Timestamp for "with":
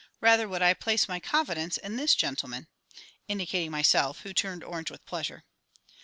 4.89-5.05